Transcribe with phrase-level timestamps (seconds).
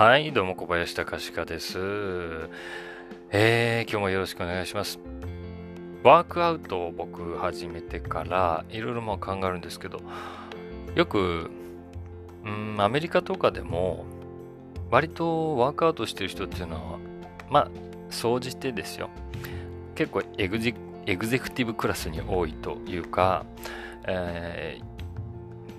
[0.00, 1.78] はい、どうも小林隆史です。
[3.28, 4.98] えー、今日もよろしくお願いします。
[6.02, 10.00] ワークアウトを僕始めてからいろいろも考えるんですけど、
[10.94, 11.50] よく、
[12.46, 14.06] うん、アメリカとかでも
[14.90, 16.98] 割とワークアウトしてる人っていうのは、
[17.50, 17.70] まあ、
[18.08, 19.10] 総じてですよ。
[19.96, 23.44] 結構エグジエグゼクティブクラスに多いというか、
[24.06, 24.80] え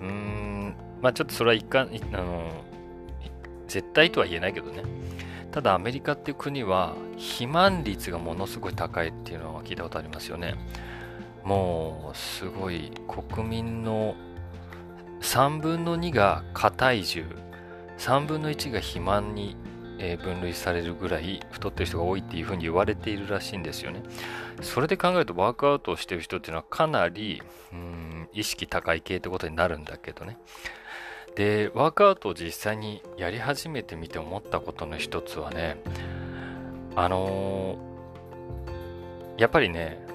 [0.00, 2.71] うん、まあちょっとそれは一貫、あの、
[3.72, 4.82] 絶対とは言えないけどね。
[5.50, 10.54] ただアメリカっていう国は肥満率がものすごい高いっていうのは聞いたことありますよね。
[11.42, 14.14] もうすごい国民の
[15.20, 17.24] 3分の2が過体重、
[17.98, 19.56] 3分の1が肥満に
[20.22, 24.02] 分類されるぐらい太ってる人が多いっていうふうに言われているらしいんですよね。
[24.60, 30.38] それで考えるとワークアウトをしてる人っていうのはかなりうん意識高い系ってことになるんだけどね。
[31.34, 35.78] で、ワークアウトを実際にやり始めてみて思ったことの一つはね、
[36.94, 40.06] あのー、やっぱりね、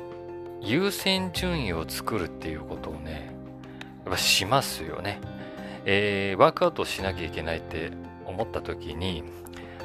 [0.62, 3.36] 優先順位を作るっていうことをね、
[4.06, 5.20] やっぱしますよね。
[5.86, 7.92] えー、ワークアウトしなきゃいけないって
[8.26, 9.24] 思った時に、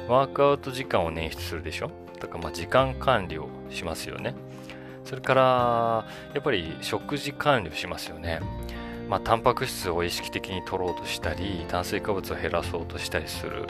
[0.07, 1.89] ワークアウト時間を捻出するでしょ？
[2.19, 4.35] だからまあ時間管理をしますよね。
[5.03, 8.39] それから、やっぱり食事管理をしますよね。
[9.09, 13.67] まあ、タンパク質を意識的に取ろうとしたり、炭水化物を減らそうとしたりする。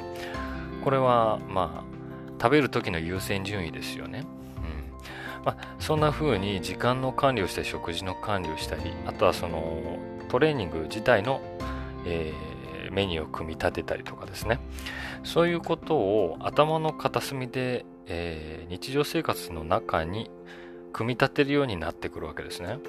[0.84, 1.94] これは、まあ、
[2.42, 4.26] 食べる時の優先順位ですよね。
[4.58, 9.98] うんまあ、そんな風に時間の管理をしたり、食事の管理をしたり、あとはその
[10.30, 11.42] トレーニング自体の、
[12.06, 14.60] えー、メニューを組み立てたりとかですね。
[15.24, 20.30] そういうことを頭の片隅で、えー、日常生活の中に
[20.92, 22.80] 組み立てるようになってくるわけですね。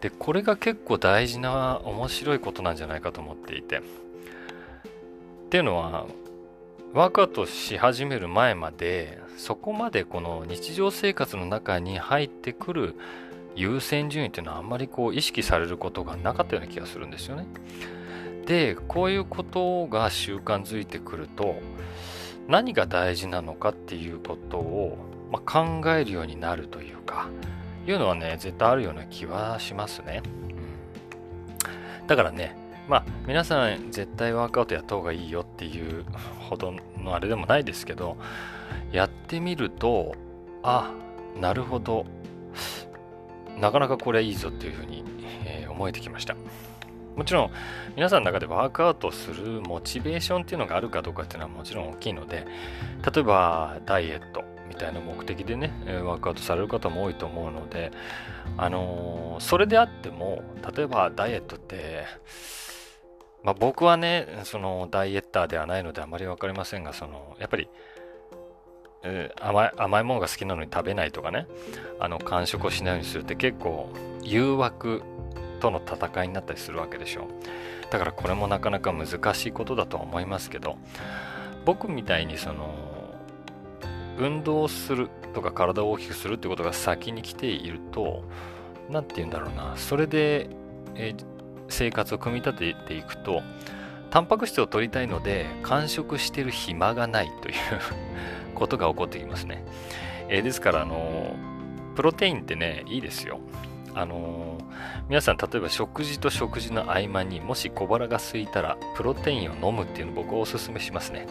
[0.00, 3.78] で、これが結構大事な面白いことなんじゃないかと思っていて。
[3.78, 3.82] っ
[5.50, 6.06] ていうのは、
[6.92, 12.94] ワークアウトし始める前まで、そこまでこの日常生活の中に入ってくる
[13.56, 17.46] 優先順位っていうのはあんまりこう意識されることがなかったような気がするんですよね。
[18.46, 21.56] でこういうことが習慣づいてくると
[22.48, 24.98] 何が大事なのかっていうことを、
[25.30, 27.28] まあ、考えるようになるというか
[27.86, 30.22] いうのはね絶対あるような気はしますね、
[32.00, 32.56] うん、だからね
[32.88, 36.04] まあ皆さん絶対ワークアウトやった方がいいよっていう
[36.38, 38.16] ほどのあれでもないですけど
[38.92, 40.14] やってみると
[40.62, 40.92] あ
[41.40, 42.06] なるほど。
[43.60, 45.04] なかなかこれいいぞっていうふうに、
[45.44, 46.34] えー、思えてきました。
[47.16, 47.50] もちろん
[47.96, 52.46] 皆さんの中でワークアウトするモチベーションっていうのがあるかどうかっていうのはもちろん大きいので
[53.14, 54.49] 例えばダイエット。
[54.70, 55.72] みたいな目的でね
[56.02, 57.90] ワークアウトされる方も多いと思うので
[58.56, 60.42] あのー、それであっても
[60.74, 62.04] 例えばダイエットって
[63.42, 67.68] まあ、僕はねそのダイエッターではないのであまり分かりませんがそのやっぱり
[69.02, 71.46] えー、甘い甘いものが好きなのに食べないとかね
[71.98, 73.90] あの完食をしないようにするって結構
[74.22, 75.02] 誘惑
[75.60, 77.28] との戦いになったりするわけでしょ
[77.90, 80.76] だからこれもなかなか難しいことだとは思いますけど
[81.64, 82.74] 僕みたいにその
[84.20, 88.22] 運動するとか体を大きくするってことが先に来ていると
[88.90, 89.74] 何て言うんだろうな。
[89.76, 90.50] それで、
[90.94, 91.24] えー、
[91.68, 93.42] 生活を組み立てていくと
[94.10, 97.54] タンパク質を取りたいので完食してる暇がないという
[98.54, 99.64] ことが起こってきますね、
[100.28, 101.36] えー、ですからあの
[101.94, 103.40] プロテインってねいいですよ。
[103.94, 104.58] あの、
[105.08, 111.26] 皆さん例えば食事と食事の合間にもし小腹が空いたらプロテインを飲むっていうの僕はおすすめしますね。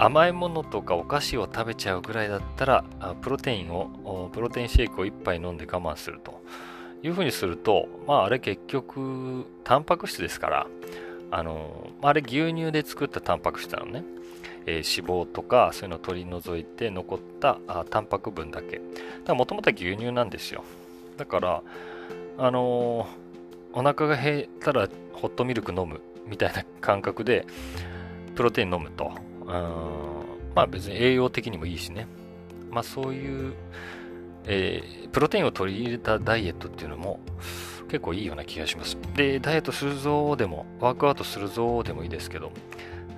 [0.00, 2.84] 甘いものとかお菓子を食べちゃうぐらいだったら
[3.20, 6.42] プロテインをプロテインシェイクを1杯飲んで我慢すると
[7.02, 10.66] いうふうにするとまああれ結局タンパク質ですから
[11.30, 14.02] あの、あれ牛乳で作ったタンパク質なのね
[14.66, 18.80] えー、脂肪とかそういうのを取り除いて残ったあタンパク分だけ
[19.24, 19.34] だ。
[19.34, 20.64] もともとは牛乳なんですよ。
[21.16, 21.62] だから、
[22.38, 27.46] あのー、お腹が減ったらホットミルク飲むみたいな感覚で、
[28.34, 29.12] プロテイン飲むと、
[30.54, 32.06] まあ別に栄養的にもいいしね。
[32.70, 33.54] まあそういう、
[34.44, 37.20] えー、プロテインを取り入れたダイエットっていうのも
[37.88, 38.96] 結構いいような気がします。
[39.14, 42.52] で、ダイエットするぞでも、ワークアウトするぞでもいいですけど、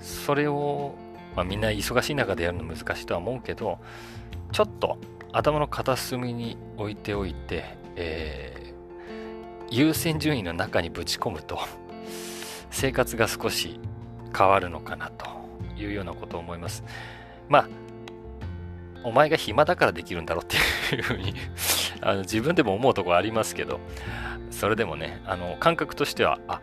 [0.01, 0.95] それを、
[1.37, 3.79] まあ、みんな忙しい中でやるの難しいとは思うけど、
[4.51, 4.99] ちょっと
[5.33, 7.65] 頭の片隅に置いておいて、
[7.97, 11.59] えー、優先順位の中にぶち込むと
[12.71, 13.79] 生活が少し
[14.37, 15.42] 変わるのかなと
[15.83, 16.85] いうようなことを思います。
[17.49, 17.69] まあ、
[19.05, 20.57] お前が暇だからできるんだろうって
[20.97, 21.35] いうふうに
[22.01, 23.81] あの自分でも思うとこありますけど、
[24.51, 26.61] それでもね、あの感覚としては、あ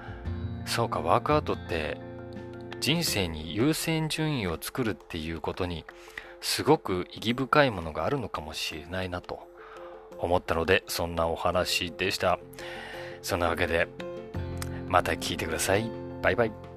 [0.66, 1.98] そうか、ワークアウトって
[2.80, 5.86] 人生に優先順位を作るっていうことに
[6.42, 9.40] すごく意義深いものがあるのかもしれないなと
[10.18, 12.40] 思ったので、そんなお話でした。
[13.22, 13.88] そんなわけで、
[14.88, 15.90] また聞いてください。
[16.22, 16.69] バイバイ。